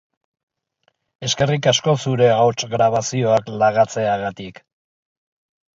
[1.27, 4.65] Eskerrik asko zure ahots-grabazioak lagatzeagatik!